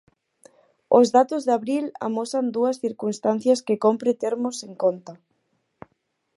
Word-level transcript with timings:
Os 0.99 1.07
datos 1.17 1.41
de 1.47 1.51
abril 1.59 1.85
amosan 2.07 2.45
dúas 2.55 2.79
circunstancias 2.83 3.63
que 3.65 3.81
cómpre 3.85 4.11
termos 4.23 4.55
en 4.67 4.73
conta. 4.83 5.13